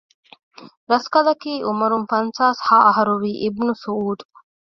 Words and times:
ރަސްކަލަކީ 0.91 1.51
އުމުރުން 1.65 2.07
ފަންސާސް 2.11 2.61
ހަ 2.67 2.77
އަހަރުވީ 2.85 3.31
އިބްނު 3.41 3.73
ސުޢޫދު 3.83 4.25